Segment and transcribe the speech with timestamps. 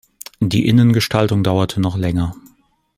[0.39, 2.33] Die Innengestaltung dauerte noch länger.